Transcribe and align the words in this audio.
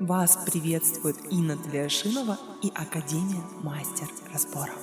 Вас 0.00 0.36
приветствует 0.44 1.16
Инна 1.30 1.56
Тлешинова 1.56 2.36
и 2.64 2.68
Академия 2.74 3.42
Мастер 3.62 4.08
Разборов. 4.32 4.76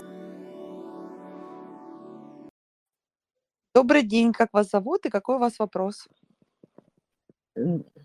Добрый 3.76 4.04
день, 4.04 4.32
как 4.32 4.54
вас 4.54 4.70
зовут 4.70 5.06
и 5.06 5.10
какой 5.10 5.36
у 5.36 5.40
вас 5.40 5.60
вопрос? 5.60 6.08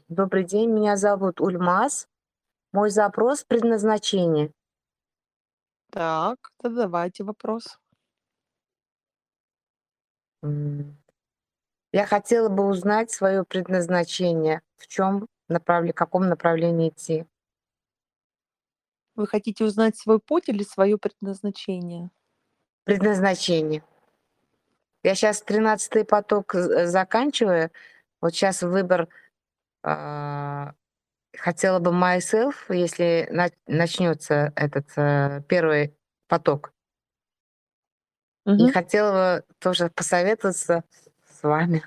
Добрый 0.08 0.42
день, 0.42 0.68
меня 0.70 0.96
зовут 0.96 1.40
Ульмаз. 1.40 2.08
Мой 2.72 2.90
запрос 2.90 3.44
предназначение. 3.44 4.52
Так, 5.92 6.50
задавайте 6.60 7.22
вопрос. 7.22 7.78
Я 10.42 12.06
хотела 12.06 12.48
бы 12.48 12.66
узнать 12.66 13.12
свое 13.12 13.44
предназначение, 13.44 14.60
в 14.76 14.88
чем 14.88 15.28
направле, 15.48 15.92
каком 15.92 16.28
направлении 16.28 16.88
идти. 16.90 17.26
Вы 19.14 19.26
хотите 19.26 19.64
узнать 19.64 19.96
свой 19.96 20.18
путь 20.18 20.48
или 20.48 20.62
свое 20.62 20.98
предназначение? 20.98 22.10
Предназначение. 22.84 23.82
Я 25.02 25.14
сейчас 25.14 25.40
тринадцатый 25.40 26.04
поток 26.04 26.52
з- 26.54 26.86
заканчиваю. 26.86 27.70
Вот 28.20 28.34
сейчас 28.34 28.62
выбор 28.62 29.08
а, 29.82 30.74
хотела 31.36 31.78
бы 31.78 31.92
myself, 31.92 32.54
если 32.68 33.28
на- 33.30 33.50
начнется 33.66 34.52
этот 34.56 34.86
э, 34.96 35.42
первый 35.48 35.96
поток. 36.26 36.72
И 38.46 38.50
Мгм. 38.50 38.72
хотела 38.72 39.12
бы 39.40 39.44
тоже 39.58 39.90
посоветоваться 39.90 40.84
с 41.28 41.42
вами. 41.42 41.82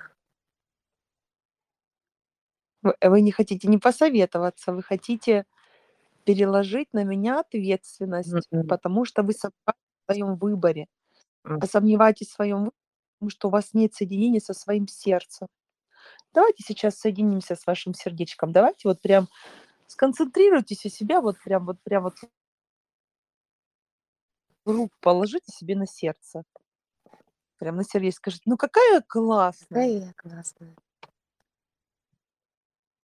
Вы, 2.84 2.96
э, 3.00 3.10
вы 3.10 3.22
не 3.22 3.32
хотите 3.32 3.68
не 3.68 3.78
посоветоваться, 3.78 4.72
вы 4.74 4.84
хотите 4.84 5.46
переложить 6.26 6.94
на 6.94 7.04
меня 7.04 7.40
ответственность, 7.42 8.50
Мгм. 8.52 8.68
потому 8.68 9.06
что 9.06 9.24
вы 9.24 9.34
сомневаетесь 9.34 9.78
в 10.08 10.14
своем 10.14 10.36
выборе. 10.38 10.88
А 11.60 11.68
сомневаетесь 11.68 12.30
в 12.30 12.34
своем 12.34 12.58
выборе, 12.60 12.74
потому 13.20 13.32
что 13.32 13.48
у 13.50 13.52
вас 13.52 13.74
нет 13.74 13.94
соединения 13.96 14.42
со 14.42 14.54
своим 14.54 14.88
сердцем. 14.88 15.48
Давайте 16.34 16.64
сейчас 16.66 16.98
соединимся 17.00 17.56
с 17.56 17.68
вашим 17.68 17.94
сердечком. 17.94 18.52
Давайте 18.54 18.88
вот 18.90 19.02
прям 19.02 19.28
сконцентрируйтесь 19.88 20.86
у 20.86 20.90
себя, 20.90 21.22
вот 21.22 21.38
прям 21.44 21.66
вот 21.66 21.78
прям 21.84 22.04
вот 22.04 22.16
руку 24.66 24.96
положите 25.02 25.52
себе 25.52 25.76
на 25.76 25.86
сердце. 25.88 26.44
Прям 27.60 27.76
на 27.76 27.84
сердечко 27.84 28.18
скажите, 28.32 28.44
ну 28.46 28.58
какая 28.58 29.02
классная. 29.08 29.68
Какая 29.70 29.90
я 30.08 30.14
классная. 30.16 30.76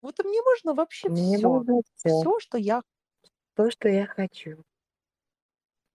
Вот 0.04 0.20
и 0.20 0.28
мне 0.28 0.42
можно 0.42 0.74
вообще 0.74 1.08
Мне 1.08 1.38
все. 1.38 1.48
можно 1.48 1.80
все, 1.94 2.10
Все, 2.10 2.38
что 2.38 2.58
я 2.58 2.82
то, 3.54 3.70
что 3.70 3.88
я 3.88 4.04
хочу. 4.04 4.62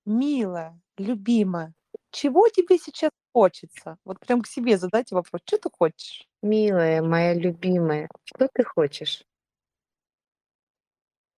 милая, 0.04 0.82
любимая. 0.98 1.76
Чего 2.10 2.50
тебе 2.50 2.80
сейчас 2.80 3.12
хочется? 3.34 3.98
Вот 4.06 4.20
прям 4.20 4.42
к 4.42 4.48
себе 4.48 4.80
задайте 4.80 5.14
вопрос. 5.14 5.42
Что 5.46 5.60
ты 5.60 5.70
хочешь? 5.72 6.28
Милая, 6.42 7.04
моя 7.04 7.36
любимая, 7.36 8.10
что 8.24 8.48
ты 8.52 8.64
хочешь? 8.64 9.24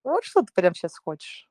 Вот 0.06 0.24
что 0.24 0.42
ты 0.42 0.54
прям 0.54 0.74
сейчас 0.74 0.98
хочешь? 0.98 1.50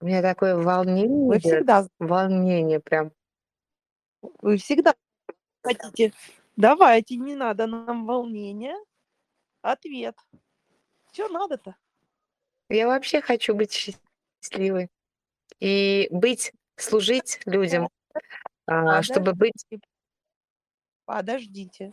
У 0.00 0.04
меня 0.04 0.20
такое 0.20 0.54
волнение 0.54 1.26
Вы 1.26 1.38
идет, 1.38 1.44
всегда, 1.44 1.86
волнение 1.98 2.78
прям. 2.78 3.10
вы 4.42 4.58
всегда 4.58 4.94
хотите. 5.74 6.12
Давайте, 6.56 7.16
не 7.16 7.34
надо 7.34 7.66
нам 7.66 8.06
волнения. 8.06 8.76
Ответ. 9.62 10.16
Что 11.12 11.28
надо-то? 11.28 11.76
Я 12.68 12.86
вообще 12.86 13.20
хочу 13.20 13.54
быть 13.54 13.72
счастливой 14.42 14.88
и 15.60 16.08
быть, 16.10 16.52
служить 16.76 17.40
людям, 17.46 17.88
а, 18.66 19.02
чтобы 19.02 19.34
быть 19.34 19.52
Подождите. 21.04 21.92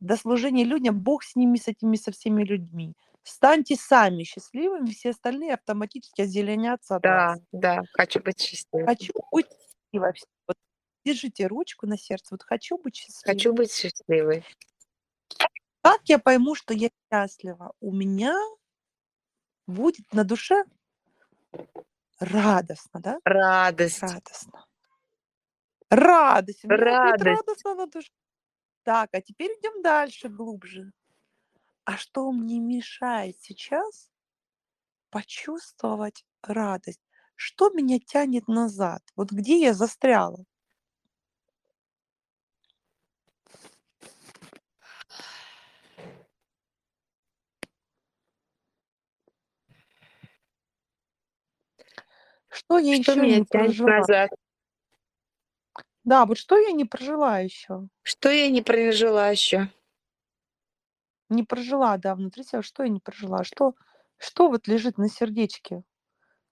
До 0.00 0.16
служения 0.16 0.64
людям 0.64 0.98
Бог 1.00 1.22
с 1.22 1.36
ними, 1.36 1.56
с 1.56 1.68
этими, 1.68 1.96
со 1.96 2.12
всеми 2.12 2.42
людьми. 2.44 2.94
Станьте 3.22 3.76
сами 3.76 4.22
счастливыми, 4.22 4.90
все 4.90 5.10
остальные 5.10 5.54
автоматически 5.54 6.22
озеленятся 6.22 6.96
от 6.96 7.02
Да, 7.02 7.28
вас. 7.28 7.38
да, 7.52 7.82
хочу 7.92 8.20
быть 8.20 8.40
счастливой. 8.40 8.86
Хочу 8.86 9.12
быть 9.32 9.46
счастливой. 9.50 10.12
Вот 10.46 10.56
держите 11.06 11.46
ручку 11.46 11.86
на 11.86 11.96
сердце. 11.96 12.28
Вот 12.32 12.42
хочу 12.42 12.78
быть 12.78 12.96
счастливой. 12.96 13.34
Хочу 13.34 13.52
быть 13.52 13.72
счастливой. 13.72 14.44
Как 15.82 16.00
я 16.06 16.18
пойму, 16.18 16.54
что 16.56 16.74
я 16.74 16.90
счастлива? 17.10 17.72
У 17.80 17.92
меня 17.92 18.36
будет 19.66 20.12
на 20.12 20.24
душе 20.24 20.64
радостно, 22.18 23.00
да? 23.00 23.20
Радость. 23.24 24.02
Радостно. 24.02 24.66
Радость. 25.90 26.64
У 26.64 26.68
меня 26.68 26.78
будет 26.78 27.22
Радость. 27.22 27.24
радостно 27.24 27.74
на 27.74 27.86
душе. 27.86 28.10
Так, 28.82 29.10
а 29.12 29.20
теперь 29.20 29.52
идем 29.60 29.82
дальше, 29.82 30.28
глубже. 30.28 30.92
А 31.84 31.96
что 31.96 32.32
мне 32.32 32.58
мешает 32.58 33.36
сейчас 33.40 34.10
почувствовать 35.10 36.24
радость? 36.42 37.00
Что 37.36 37.70
меня 37.70 38.00
тянет 38.00 38.48
назад? 38.48 39.02
Вот 39.14 39.30
где 39.30 39.60
я 39.60 39.72
застряла? 39.72 40.44
Что 52.66 52.78
я 52.78 53.00
Что 53.00 53.12
еще 53.12 53.22
меня 53.22 53.38
не 53.38 53.44
тянет 53.44 53.78
прожила? 53.78 53.98
назад? 53.98 54.30
Да, 56.04 56.26
вот 56.26 56.36
что 56.36 56.56
я 56.58 56.72
не 56.72 56.84
прожила 56.84 57.38
еще? 57.38 57.88
Что 58.02 58.28
я 58.30 58.48
не 58.50 58.60
прожила 58.60 59.30
еще? 59.30 59.70
Не 61.28 61.44
прожила, 61.44 61.96
да, 61.96 62.14
внутри 62.16 62.42
себя, 62.42 62.62
что 62.62 62.82
я 62.82 62.88
не 62.88 62.98
прожила? 63.00 63.44
Что, 63.44 63.74
что 64.18 64.48
вот 64.48 64.66
лежит 64.66 64.98
на 64.98 65.08
сердечке 65.08 65.84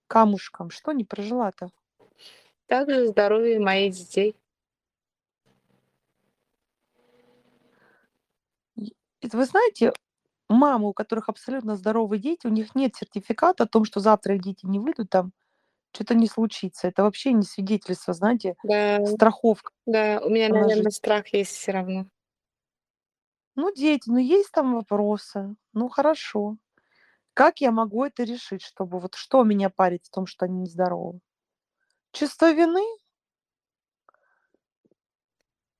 камушком? 0.06 0.70
Что 0.70 0.92
не 0.92 1.04
прожила-то? 1.04 1.70
Также 2.66 3.08
здоровье 3.08 3.58
моих 3.58 3.94
детей. 3.94 4.36
Это 9.20 9.36
вы 9.36 9.44
знаете, 9.46 9.92
мамы, 10.48 10.88
у 10.88 10.92
которых 10.92 11.28
абсолютно 11.28 11.76
здоровые 11.76 12.20
дети, 12.20 12.46
у 12.46 12.50
них 12.50 12.74
нет 12.74 12.94
сертификата 12.94 13.64
о 13.64 13.68
том, 13.68 13.84
что 13.84 14.00
завтра 14.00 14.36
их 14.36 14.42
дети 14.42 14.66
не 14.66 14.78
выйдут, 14.78 15.10
там 15.10 15.32
что-то 15.94 16.14
не 16.14 16.26
случится. 16.26 16.88
Это 16.88 17.04
вообще 17.04 17.32
не 17.32 17.44
свидетельство, 17.44 18.12
знаете, 18.12 18.56
Да, 18.64 19.04
страховка. 19.06 19.70
да, 19.86 20.20
у 20.24 20.28
меня, 20.28 20.48
на 20.48 20.60
наверное, 20.60 20.84
жизнь. 20.84 20.90
страх 20.90 21.32
есть 21.32 21.52
все 21.52 21.72
равно. 21.72 22.06
Ну, 23.56 23.72
дети, 23.72 24.02
ну 24.10 24.18
есть 24.18 24.50
там 24.50 24.74
вопросы. 24.74 25.54
Ну, 25.72 25.88
хорошо. 25.88 26.56
Как 27.34 27.60
я 27.60 27.70
могу 27.70 28.04
это 28.04 28.24
решить, 28.24 28.62
чтобы 28.62 28.98
вот 28.98 29.14
что 29.14 29.44
меня 29.44 29.70
парит 29.70 30.04
в 30.06 30.10
том, 30.10 30.26
что 30.26 30.46
они 30.46 30.60
нездоровы? 30.60 31.20
Чувство 32.12 32.52
вины? 32.52 32.84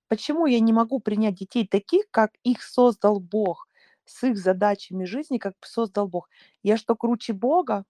Почему 0.08 0.46
я 0.46 0.60
не 0.60 0.72
могу 0.72 1.00
принять 1.00 1.34
детей 1.34 1.66
таких, 1.66 2.04
как 2.10 2.32
их 2.44 2.62
создал 2.62 3.18
Бог, 3.18 3.68
с 4.04 4.22
их 4.24 4.36
задачами 4.36 5.04
жизни, 5.04 5.38
как 5.38 5.54
создал 5.62 6.06
Бог? 6.06 6.28
Я 6.62 6.76
что, 6.76 6.94
круче 6.94 7.32
Бога? 7.32 7.84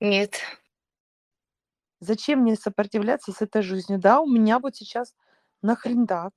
Нет, 0.00 0.40
Зачем 2.00 2.40
мне 2.40 2.56
сопротивляться 2.56 3.32
с 3.32 3.40
этой 3.42 3.62
жизнью? 3.62 3.98
Да, 3.98 4.20
у 4.20 4.26
меня 4.26 4.58
вот 4.58 4.76
сейчас 4.76 5.14
нахрен 5.62 6.06
так. 6.06 6.32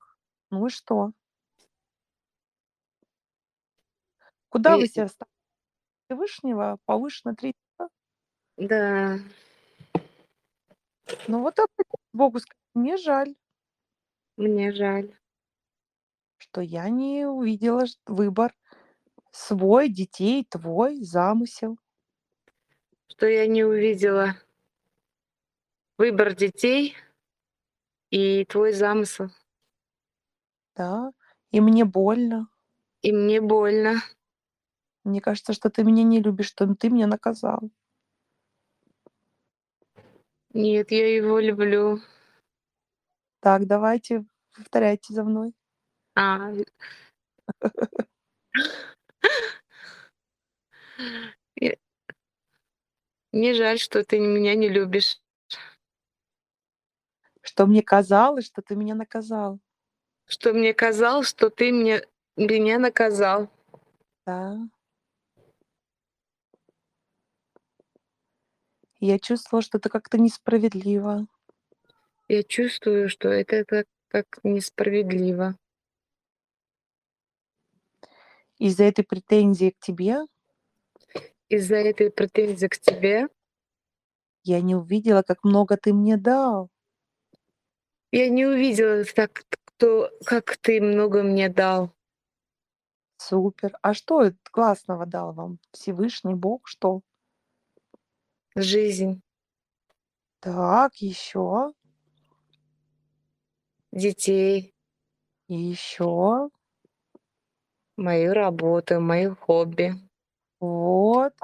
Ну 0.50 0.66
и 0.66 0.70
что? 0.70 1.12
Куда 4.48 4.76
вы 4.76 4.86
себя 4.86 5.08
ставите? 5.08 5.30
Всевышнего 6.06 6.78
повыше 6.86 7.20
на 7.24 7.36
да, 8.56 9.18
Ну 11.28 11.40
вот 11.40 11.58
Богу, 12.12 12.40
скажите, 12.40 12.60
мне 12.74 12.96
жаль, 12.96 13.34
мне 14.36 14.72
жаль. 14.72 15.16
что 16.36 16.60
я 16.60 16.88
не 16.88 17.26
увидела 17.26 17.84
выбор 18.06 18.54
свой, 19.30 19.88
детей, 19.88 20.44
твой, 20.44 21.02
замысел. 21.02 21.78
что 23.08 23.26
я 23.26 23.46
не 23.46 23.64
увидела 23.64 24.34
выбор 26.00 26.34
детей 26.34 26.96
и 28.08 28.46
твой 28.46 28.72
замысел. 28.72 29.28
Да, 30.74 31.12
и 31.50 31.60
мне 31.60 31.84
больно. 31.84 32.48
И 33.02 33.12
мне 33.12 33.42
больно. 33.42 33.96
Мне 35.04 35.20
кажется, 35.20 35.52
что 35.52 35.68
ты 35.68 35.84
меня 35.84 36.02
не 36.02 36.22
любишь, 36.22 36.46
что 36.46 36.74
ты 36.74 36.88
меня 36.88 37.06
наказал. 37.06 37.60
Нет, 40.54 40.90
я 40.90 41.14
его 41.14 41.38
люблю. 41.38 42.00
Так, 43.40 43.66
давайте, 43.66 44.24
повторяйте 44.56 45.12
за 45.12 45.22
мной. 45.22 45.54
А. 46.14 46.50
Мне 53.32 53.54
жаль, 53.54 53.78
что 53.78 54.02
ты 54.02 54.18
меня 54.18 54.54
не 54.54 54.70
любишь. 54.70 55.20
Что 57.50 57.66
мне 57.66 57.82
казалось, 57.82 58.46
что 58.46 58.62
ты 58.62 58.76
меня 58.76 58.94
наказал. 58.94 59.58
Что 60.24 60.52
мне 60.52 60.72
казалось, 60.72 61.26
что 61.26 61.50
ты 61.50 61.72
мне 61.72 62.06
меня 62.36 62.78
наказал. 62.78 63.50
Да. 64.24 64.56
Я 69.00 69.18
чувствовала, 69.18 69.62
что 69.62 69.78
это 69.78 69.88
как-то 69.88 70.16
несправедливо. 70.16 71.26
Я 72.28 72.44
чувствую, 72.44 73.08
что 73.08 73.30
это 73.30 73.64
как 73.64 73.86
как 74.06 74.26
несправедливо. 74.44 75.56
Из-за 78.58 78.84
этой 78.84 79.02
претензии 79.02 79.70
к 79.70 79.84
тебе 79.84 80.20
Из-за 81.48 81.78
этой 81.78 82.12
претензии 82.12 82.68
к 82.68 82.78
тебе 82.78 83.26
я 84.44 84.60
не 84.60 84.76
увидела, 84.76 85.22
как 85.22 85.42
много 85.42 85.76
ты 85.76 85.92
мне 85.92 86.16
дал. 86.16 86.70
Я 88.12 88.28
не 88.28 88.46
увидела 88.46 89.04
так, 89.04 89.44
кто 89.64 90.10
как 90.24 90.56
ты 90.58 90.80
много 90.80 91.22
мне 91.22 91.48
дал. 91.48 91.92
Супер. 93.18 93.76
А 93.82 93.94
что 93.94 94.22
это 94.22 94.36
классного 94.50 95.06
дал 95.06 95.32
вам 95.32 95.58
Всевышний 95.70 96.34
Бог? 96.34 96.66
Что? 96.66 97.02
Жизнь, 98.56 99.22
Так, 100.40 100.96
еще, 100.96 101.72
детей, 103.92 104.74
и 105.48 105.54
еще. 105.54 106.50
мою 107.96 108.32
работу, 108.34 109.00
мои 109.00 109.28
хобби. 109.28 109.94
Вот. 110.60 111.34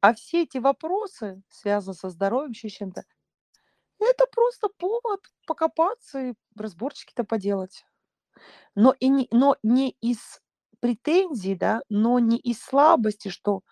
А 0.00 0.14
все 0.14 0.42
эти 0.42 0.58
вопросы, 0.58 1.42
связанные 1.48 1.96
со 1.96 2.08
здоровьем, 2.10 2.50
еще 2.50 2.68
чем-то, 2.68 3.04
это 4.00 4.26
просто 4.32 4.68
повод 4.78 5.20
покопаться 5.46 6.20
и 6.30 6.34
разборчики-то 6.56 7.24
поделать. 7.24 7.84
Но, 8.74 8.94
и 9.00 9.08
не, 9.08 9.28
но 9.32 9.56
не 9.62 9.90
из 10.00 10.40
претензий, 10.80 11.54
да, 11.56 11.82
но 11.88 12.18
не 12.18 12.38
из 12.38 12.60
слабости, 12.62 13.28
что 13.28 13.62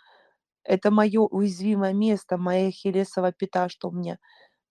это 0.64 0.90
мое 0.90 1.22
уязвимое 1.22 1.94
место, 1.94 2.38
моя 2.38 2.70
хилесова 2.70 3.32
пята, 3.32 3.68
что 3.68 3.88
у 3.88 3.92
меня 3.92 4.18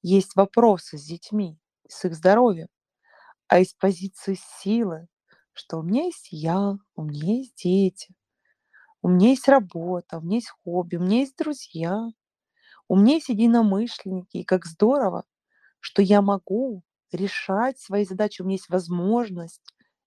есть 0.04 0.36
вопросы 0.36 0.98
с 0.98 1.06
детьми, 1.06 1.60
с 1.90 2.06
их 2.06 2.16
здоровьем, 2.16 2.68
а 3.48 3.60
из 3.60 3.74
позиции 3.74 4.38
силы, 4.62 5.07
что 5.54 5.80
у 5.80 5.84
меня 5.84 6.06
есть 6.06 6.30
я, 6.31 6.75
у 6.96 7.04
меня 7.04 7.38
есть 7.38 7.56
дети, 7.63 8.16
у 9.02 9.10
меня 9.10 9.30
есть 9.30 9.48
работа, 9.48 10.18
у 10.18 10.22
меня 10.22 10.38
есть 10.38 10.50
хобби, 10.63 10.98
у 10.98 11.02
меня 11.02 11.19
есть 11.19 11.38
друзья, 11.38 12.07
у 12.88 12.98
меня 12.98 13.16
есть 13.16 13.30
единомышленники. 13.30 14.38
И 14.38 14.44
как 14.46 14.66
здорово, 14.66 15.25
что 15.86 16.02
я 16.02 16.22
могу 16.24 16.82
решать 17.12 17.80
свои 17.80 18.06
задачи, 18.06 18.42
у 18.42 18.46
меня 18.46 18.56
есть 18.56 18.70
возможность 18.70 19.62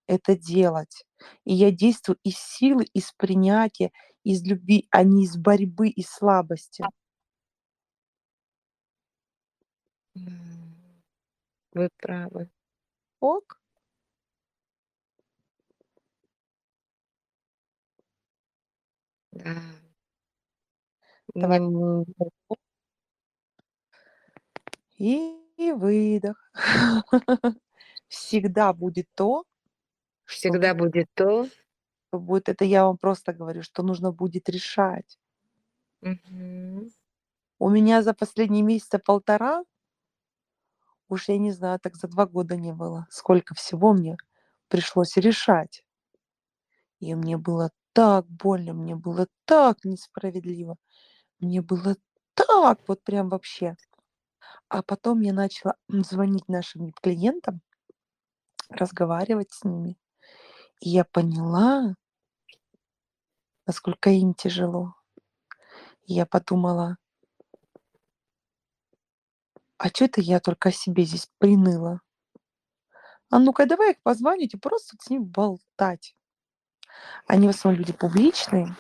это 0.09 0.37
делать. 0.37 1.05
И 1.45 1.55
я 1.55 1.71
действую 1.71 2.19
из 2.25 2.37
силы, 2.39 2.85
из 2.95 3.13
принятия, 3.17 3.93
из 4.25 4.43
любви, 4.45 4.89
а 4.91 5.05
не 5.05 5.25
из 5.25 5.37
борьбы 5.37 5.89
и 5.89 6.03
слабости. 6.03 6.85
Вы 11.75 11.89
правы. 11.99 12.51
Ок? 13.21 13.59
Да. 19.33 19.55
Давай. 21.35 21.59
М, 21.59 22.05
И 25.59 25.73
выдох. 25.73 26.37
Всегда 28.09 28.73
будет 28.73 29.07
то, 29.15 29.45
что 30.25 30.51
всегда 30.51 30.73
вы- 30.73 30.87
будет 30.87 31.09
то. 31.15 31.47
что 31.47 32.19
будет. 32.21 32.49
Это 32.49 32.65
я 32.65 32.85
вам 32.87 32.97
просто 32.97 33.33
говорю, 33.35 33.63
что 33.63 33.83
нужно 33.83 34.13
будет 34.13 34.49
решать. 34.49 35.19
Мгм. 36.01 36.91
У 37.59 37.71
меня 37.71 38.03
за 38.03 38.15
последние 38.15 38.63
месяца 38.63 38.99
полтора, 38.99 39.65
уж 41.09 41.29
я 41.29 41.39
не 41.39 41.53
знаю, 41.53 41.79
так 41.81 41.97
за 41.97 42.09
два 42.09 42.27
года 42.27 42.57
не 42.57 42.73
было, 42.73 43.07
сколько 43.11 43.55
всего 43.55 43.93
мне 43.93 44.17
пришлось 44.69 45.17
решать. 45.17 45.83
И 47.01 47.15
мне 47.15 47.37
было 47.37 47.71
так 47.93 48.27
больно, 48.29 48.73
мне 48.75 48.95
было 48.95 49.27
так 49.45 49.85
несправедливо, 49.85 50.77
мне 51.41 51.63
было 51.63 51.97
так 52.35 52.81
вот 52.89 53.03
прям 53.05 53.29
вообще. 53.31 53.77
А 54.69 54.83
потом 54.83 55.21
я 55.21 55.33
начала 55.33 55.77
звонить 55.89 56.49
нашим 56.49 56.93
клиентам, 56.93 57.63
разговаривать 58.69 59.51
с 59.53 59.65
ними. 59.65 59.99
И 60.81 60.91
я 60.91 61.05
поняла, 61.05 61.95
насколько 63.67 64.11
им 64.11 64.35
тяжело. 64.35 64.95
И 66.05 66.15
я 66.15 66.27
подумала, 66.27 66.99
а 69.79 69.89
что 69.89 70.05
это 70.05 70.21
я 70.21 70.41
только 70.41 70.69
о 70.69 70.73
себе 70.73 71.05
здесь 71.05 71.31
приныла? 71.39 72.01
А 73.31 73.39
ну-ка, 73.39 73.67
давай 73.67 73.93
их 73.93 74.03
позвонить 74.03 74.55
и 74.55 74.59
просто 74.59 74.97
с 75.01 75.09
ним 75.09 75.25
болтать. 75.25 76.15
Они 77.27 77.47
в 77.47 77.51
основном 77.51 77.79
люди 77.79 77.93
публичные. 77.93 78.75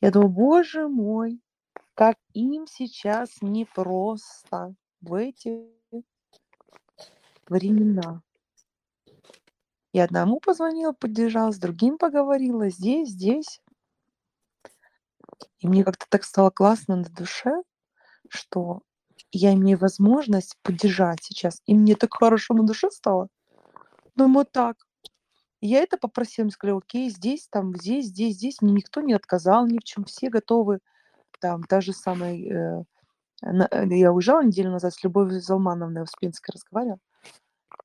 Я 0.00 0.10
думаю, 0.10 0.28
боже 0.28 0.88
мой, 0.88 1.40
как 1.98 2.16
им 2.32 2.68
сейчас 2.68 3.42
непросто 3.42 4.72
в 5.00 5.14
эти 5.14 5.66
времена. 7.48 8.22
И 9.92 9.98
одному 9.98 10.38
позвонила, 10.38 10.92
поддержала, 10.92 11.50
с 11.50 11.58
другим 11.58 11.98
поговорила, 11.98 12.68
здесь, 12.68 13.08
здесь. 13.08 13.60
И 15.58 15.66
мне 15.66 15.82
как-то 15.82 16.06
так 16.08 16.22
стало 16.22 16.50
классно 16.50 16.94
на 16.94 17.08
душе, 17.10 17.64
что 18.28 18.82
я 19.32 19.52
имею 19.54 19.76
возможность 19.76 20.56
поддержать 20.62 21.24
сейчас. 21.24 21.60
И 21.66 21.74
мне 21.74 21.96
так 21.96 22.14
хорошо 22.14 22.54
на 22.54 22.62
душе 22.62 22.92
стало. 22.92 23.26
Думаю, 24.14 24.46
так. 24.46 24.76
Я 25.60 25.80
это 25.80 25.98
попросила, 25.98 26.44
мне 26.44 26.52
сказали, 26.52 26.78
окей, 26.78 27.10
здесь, 27.10 27.48
там, 27.48 27.74
здесь, 27.74 28.06
здесь, 28.06 28.36
здесь. 28.36 28.62
Мне 28.62 28.74
никто 28.74 29.00
не 29.00 29.14
отказал 29.14 29.66
ни 29.66 29.78
в 29.78 29.82
чем. 29.82 30.04
Все 30.04 30.30
готовы. 30.30 30.78
Там, 31.40 31.62
та 31.64 31.80
же 31.80 31.92
самая... 31.92 32.34
э, 32.34 32.84
э, 33.42 33.96
я 33.96 34.12
уезжала 34.12 34.42
неделю 34.42 34.70
назад 34.70 34.94
с 34.94 35.04
Любовью 35.04 35.40
Залмановной 35.40 36.02
в 36.02 36.04
Успенской 36.04 36.52
разговаривала. 36.54 36.98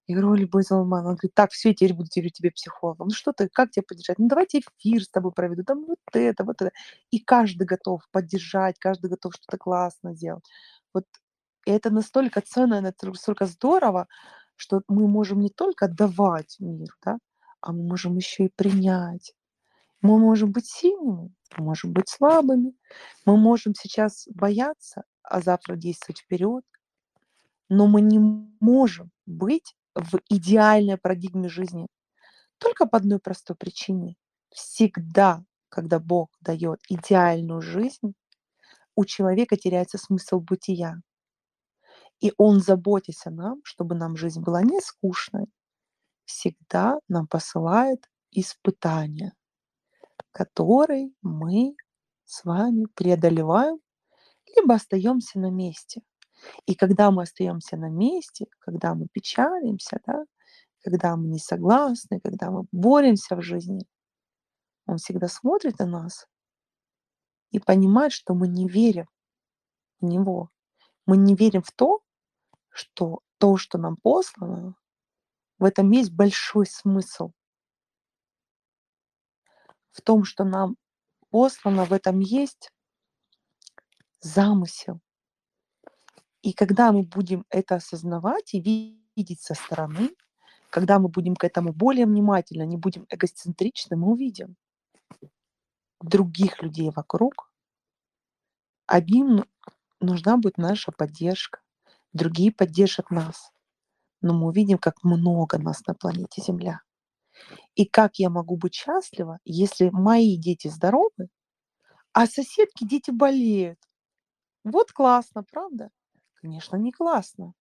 Я 0.08 0.16
говорю, 0.16 0.32
«Ой, 0.34 0.40
Любовь 0.40 0.68
Залмановна, 0.68 1.10
она 1.12 1.16
говорит, 1.18 1.34
так, 1.34 1.52
все, 1.52 1.70
я 1.70 1.76
теперь 1.76 1.94
буду 1.94 2.10
теперь 2.10 2.32
тебе 2.32 2.52
психологом. 2.52 3.08
Ну 3.08 3.14
что 3.14 3.32
ты, 3.34 3.48
как 3.50 3.72
тебя 3.72 3.84
поддержать? 3.88 4.20
Ну 4.20 4.28
давайте 4.28 4.60
эфир 4.60 5.04
с 5.04 5.10
тобой 5.10 5.32
проведу, 5.32 5.64
там 5.64 5.86
вот 5.86 6.00
это, 6.14 6.44
вот 6.44 6.62
это. 6.62 6.72
И 7.12 7.20
каждый 7.20 7.66
готов 7.66 8.02
поддержать, 8.12 8.80
каждый 8.80 9.10
готов 9.10 9.34
что-то 9.36 9.58
классно 9.58 10.14
сделать. 10.14 10.44
Вот 10.94 11.06
и 11.66 11.72
это 11.72 11.90
настолько 11.92 12.42
ценно, 12.42 12.76
это 12.86 13.08
настолько 13.08 13.46
здорово, 13.46 14.08
что 14.56 14.82
мы 14.88 15.08
можем 15.08 15.40
не 15.40 15.50
только 15.50 15.88
давать 15.88 16.58
мир, 16.60 16.90
да, 17.04 17.18
а 17.62 17.72
мы 17.72 17.84
можем 17.84 18.18
еще 18.18 18.46
и 18.46 18.52
принять. 18.56 19.34
Мы 20.02 20.20
можем 20.20 20.52
быть 20.52 20.68
сильными, 20.68 21.34
мы 21.58 21.66
можем 21.66 21.94
быть 21.94 22.10
слабыми, 22.10 22.74
мы 23.26 23.38
можем 23.38 23.74
сейчас 23.76 24.28
бояться, 24.34 25.04
а 25.24 25.42
завтра 25.42 25.76
действовать 25.76 26.20
вперед, 26.20 26.64
но 27.70 27.88
мы 27.88 28.02
не 28.02 28.20
можем 28.60 29.12
быть 29.26 29.76
в 29.96 30.20
идеальной 30.30 30.98
парадигме 30.98 31.50
жизни 31.50 31.88
только 32.58 32.86
по 32.86 32.98
одной 32.98 33.20
простой 33.20 33.56
причине. 33.56 34.16
Всегда, 34.50 35.44
когда 35.70 36.00
Бог 36.00 36.30
дает 36.40 36.80
идеальную 36.88 37.62
жизнь, 37.62 38.14
у 38.96 39.06
человека 39.06 39.58
теряется 39.58 39.98
смысл 39.98 40.40
бытия. 40.40 41.02
И 42.20 42.32
Он, 42.38 42.60
заботясь 42.60 43.26
о 43.26 43.32
нам, 43.32 43.62
чтобы 43.64 43.96
нам 43.96 44.16
жизнь 44.16 44.42
была 44.42 44.62
не 44.62 44.80
скучной, 44.80 45.48
всегда 46.26 47.00
нам 47.08 47.28
посылает 47.28 48.08
испытания, 48.32 49.34
которые 50.34 51.12
мы 51.22 51.76
с 52.26 52.44
вами 52.44 52.88
преодолеваем, 52.96 53.80
либо 54.56 54.76
остаемся 54.76 55.40
на 55.40 55.50
месте. 55.50 56.02
И 56.66 56.76
когда 56.76 57.12
мы 57.12 57.24
остаемся 57.24 57.78
на 57.78 57.90
месте, 57.90 58.48
когда 58.60 58.96
мы 58.96 59.08
печалимся, 59.12 60.02
да, 60.06 60.26
когда 60.84 61.16
мы 61.16 61.28
не 61.28 61.40
согласны, 61.40 62.20
когда 62.20 62.52
мы 62.52 62.66
боремся 62.72 63.36
в 63.36 63.42
жизни, 63.42 63.88
он 64.86 64.98
всегда 64.98 65.28
смотрит 65.30 65.80
на 65.80 65.86
нас 65.86 66.28
и 67.52 67.60
понимает, 67.60 68.12
что 68.12 68.34
мы 68.34 68.48
не 68.48 68.68
верим 68.68 69.08
в 70.02 70.06
него. 70.06 70.50
Мы 71.06 71.18
не 71.18 71.36
верим 71.36 71.62
в 71.62 71.72
то, 71.72 72.02
что 72.70 73.20
то, 73.38 73.58
что 73.58 73.78
нам 73.78 73.96
послано, 73.98 74.76
в 75.60 75.66
этом 75.66 75.92
есть 75.92 76.12
большой 76.12 76.66
смысл. 76.66 77.32
В 79.94 80.02
том, 80.02 80.26
что 80.26 80.44
нам 80.44 80.76
послано, 81.30 81.86
в 81.86 81.94
этом 81.94 82.20
есть 82.20 82.72
замысел. 84.20 85.00
И 86.42 86.54
когда 86.54 86.92
мы 86.92 87.04
будем 87.04 87.46
это 87.50 87.76
осознавать 87.76 88.54
и 88.54 88.60
видеть 89.16 89.42
со 89.42 89.54
стороны, 89.54 90.10
когда 90.70 91.00
мы 91.00 91.08
будем 91.08 91.36
к 91.36 91.44
этому 91.44 91.72
более 91.72 92.06
внимательно, 92.06 92.64
не 92.64 92.78
будем 92.78 93.06
эгоцентричны, 93.10 93.96
мы 93.96 94.12
увидим 94.12 94.58
других 96.02 96.62
людей 96.62 96.92
вокруг. 96.92 97.52
Одним 98.86 99.46
нужна 100.00 100.38
будет 100.38 100.58
наша 100.58 100.92
поддержка, 100.92 101.62
другие 102.12 102.52
поддержат 102.52 103.10
нас. 103.10 103.52
Но 104.22 104.34
мы 104.34 104.48
увидим, 104.48 104.78
как 104.78 105.04
много 105.04 105.58
нас 105.58 105.86
на 105.86 105.94
планете 105.94 106.42
Земля. 106.42 106.82
И 107.76 107.86
как 107.86 108.18
я 108.18 108.30
могу 108.30 108.58
быть 108.58 108.76
счастлива, 108.76 109.40
если 109.46 109.90
мои 109.90 110.38
дети 110.38 110.68
здоровы, 110.68 111.30
а 112.14 112.28
соседки 112.28 112.86
дети 112.86 113.12
болеют. 113.12 113.80
Вот 114.64 114.92
классно, 114.92 115.44
правда? 115.44 115.90
Конечно, 116.36 116.76
не 116.76 116.92
классно. 116.92 117.54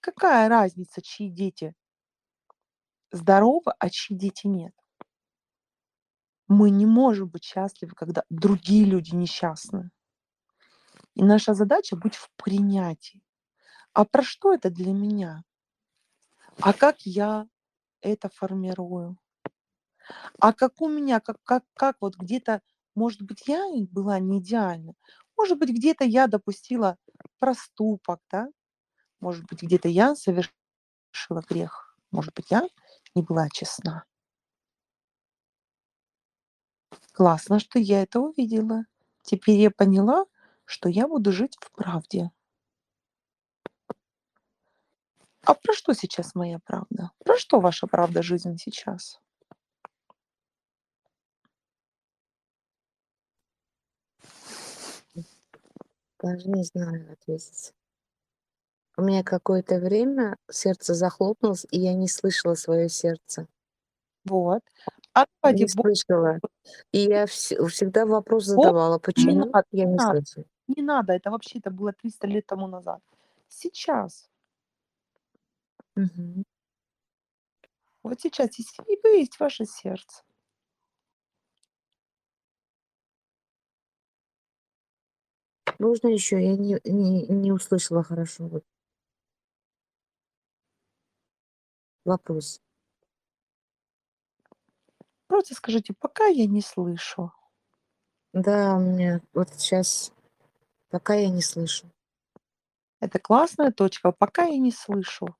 Какая 0.00 0.48
разница, 0.48 1.02
чьи 1.02 1.28
дети 1.28 1.74
здоровы, 3.10 3.72
а 3.78 3.90
чьи 3.90 4.16
дети 4.16 4.46
нет? 4.46 4.74
Мы 6.48 6.70
не 6.70 6.86
можем 6.86 7.28
быть 7.28 7.44
счастливы, 7.44 7.94
когда 7.96 8.22
другие 8.30 8.84
люди 8.84 9.14
несчастны. 9.14 9.90
И 11.14 11.24
наша 11.24 11.54
задача 11.54 11.96
быть 11.96 12.14
в 12.14 12.30
принятии. 12.36 13.22
А 13.92 14.04
про 14.04 14.22
что 14.22 14.52
это 14.52 14.70
для 14.70 14.92
меня? 14.92 15.42
А 16.60 16.72
как 16.72 17.00
я 17.00 17.48
это 18.06 18.28
формирую? 18.30 19.18
А 20.40 20.52
как 20.52 20.80
у 20.80 20.88
меня, 20.88 21.20
как, 21.20 21.36
как, 21.44 21.64
как 21.74 21.96
вот 22.00 22.16
где-то, 22.16 22.62
может 22.94 23.22
быть, 23.22 23.46
я 23.46 23.62
была 23.90 24.18
не 24.18 24.38
идеальна, 24.38 24.94
может 25.36 25.58
быть, 25.58 25.70
где-то 25.70 26.04
я 26.04 26.26
допустила 26.26 26.96
проступок, 27.38 28.20
да? 28.30 28.48
Может 29.20 29.46
быть, 29.46 29.62
где-то 29.62 29.88
я 29.88 30.16
совершила 30.16 30.52
грех. 31.48 31.96
Может 32.12 32.34
быть, 32.34 32.50
я 32.50 32.66
не 33.14 33.22
была 33.22 33.48
честна. 33.50 34.04
Классно, 37.12 37.58
что 37.58 37.80
я 37.80 38.02
это 38.02 38.20
увидела. 38.20 38.84
Теперь 39.22 39.58
я 39.58 39.72
поняла, 39.72 40.24
что 40.64 40.88
я 40.88 41.08
буду 41.08 41.32
жить 41.32 41.56
в 41.60 41.72
правде. 41.72 42.30
А 45.46 45.54
про 45.54 45.72
что 45.72 45.92
сейчас 45.94 46.34
моя 46.34 46.58
правда? 46.58 47.12
Про 47.24 47.38
что 47.38 47.60
ваша 47.60 47.86
правда 47.86 48.20
жизни 48.22 48.56
сейчас? 48.56 49.20
Даже 56.20 56.48
не 56.48 56.64
знаю 56.64 57.12
ответить. 57.12 57.72
У 58.96 59.02
меня 59.02 59.22
какое-то 59.22 59.78
время 59.78 60.36
сердце 60.50 60.94
захлопнулось, 60.94 61.66
и 61.70 61.78
я 61.78 61.92
не 61.92 62.08
слышала 62.08 62.54
свое 62.54 62.88
сердце. 62.88 63.46
Вот. 64.24 64.62
Ради 65.42 65.62
Не 65.62 65.68
слышала. 65.68 66.40
И 66.92 67.00
я 67.00 67.24
вс- 67.24 67.64
всегда 67.68 68.06
вопрос 68.06 68.44
задавала, 68.44 68.94
не 68.94 69.00
почему 69.00 69.44
надо, 69.46 69.64
я 69.70 69.84
не 69.84 69.92
не 69.92 69.98
слышу. 69.98 70.48
не 70.66 70.82
надо. 70.82 71.12
Это 71.12 71.30
вообще 71.30 71.58
это 71.58 71.70
было 71.70 71.92
300 71.92 72.26
лет 72.26 72.46
тому 72.46 72.66
назад. 72.66 73.00
Сейчас. 73.48 74.28
Мгм. 75.96 76.44
Вот 78.02 78.20
сейчас 78.20 78.58
есть, 78.58 78.78
и 78.86 78.98
вы 79.02 79.16
есть 79.18 79.38
ваше 79.40 79.64
сердце. 79.66 80.22
Можно 85.78 86.08
еще? 86.08 86.42
Я 86.42 86.56
не, 86.56 86.78
не, 86.84 87.26
не 87.26 87.52
услышала 87.52 88.02
хорошо. 88.02 88.48
Вот. 88.48 88.64
Вопрос. 92.04 92.60
Просто 95.26 95.54
скажите, 95.54 95.92
пока 95.98 96.26
я 96.26 96.46
не 96.46 96.62
слышу. 96.62 97.32
Да, 98.32 98.76
у 98.76 98.80
меня 98.80 99.20
вот 99.34 99.48
сейчас, 99.56 100.12
пока 100.90 101.14
я 101.14 101.30
не 101.30 101.42
слышу. 101.42 101.86
Это 103.00 103.18
классная 103.18 103.72
точка. 103.72 104.12
Пока 104.12 104.44
я 104.44 104.58
не 104.58 104.72
слышу. 104.72 105.34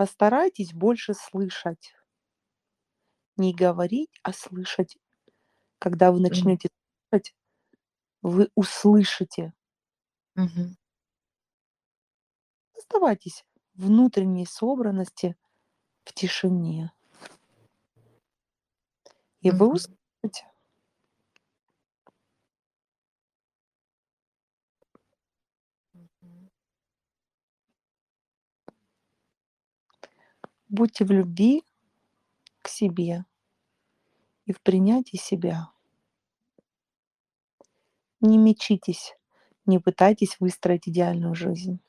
Постарайтесь 0.00 0.72
больше 0.72 1.12
слышать. 1.12 1.92
Не 3.36 3.52
говорить, 3.52 4.08
а 4.22 4.32
слышать. 4.32 4.96
Когда 5.78 6.10
вы 6.10 6.20
начнете 6.20 6.70
слышать, 7.10 7.34
вы 8.22 8.48
услышите. 8.54 9.52
мгм. 10.36 10.74
Оставайтесь 12.78 13.44
внутренней 13.74 14.46
собранности, 14.46 15.36
в 16.04 16.14
тишине. 16.14 16.92
И 19.42 19.50
вы 19.50 19.66
услышите. 19.74 20.46
Будьте 30.70 31.04
в 31.04 31.10
любви 31.10 31.64
к 32.62 32.68
себе 32.68 33.24
и 34.46 34.52
в 34.52 34.60
принятии 34.60 35.16
себя. 35.16 35.72
Не 38.20 38.38
мечитесь, 38.38 39.16
не 39.66 39.80
пытайтесь 39.80 40.38
выстроить 40.38 40.88
идеальную 40.88 41.34
жизнь. 41.34 41.80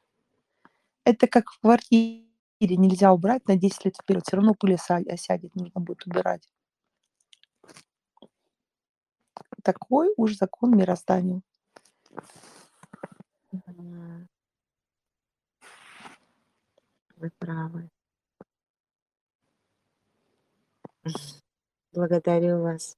Это 1.03 1.27
как 1.27 1.51
в 1.51 1.59
квартире 1.59 2.25
нельзя 2.59 3.13
убрать 3.13 3.47
на 3.47 3.55
10 3.55 3.85
лет 3.85 3.97
вперед. 4.01 4.23
Все 4.25 4.38
равно 4.38 4.55
пыль 4.55 4.73
осядет, 4.73 5.53
нужно 5.55 5.79
будет 5.79 6.07
убирать. 6.07 6.51
Такой 9.61 10.11
уж 10.17 10.38
закон 10.38 10.75
мироздания. 10.75 11.43
Да. 13.51 14.27
Вы 17.17 17.29
правы. 17.38 17.91
Благодарю 21.93 22.62
вас. 22.62 22.96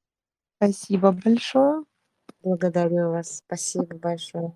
Спасибо 0.57 1.12
большое. 1.12 1.83
Благодарю 2.41 3.12
вас. 3.12 3.38
Спасибо 3.38 3.95
большое. 3.98 4.55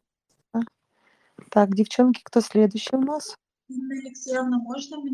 Так, 1.51 1.73
девчонки, 1.73 2.21
кто 2.23 2.41
следующий 2.41 2.95
у 2.95 3.01
нас? 3.01 3.35
Алексеевна, 3.69 4.59
можно 4.59 4.97
мне? 4.97 5.11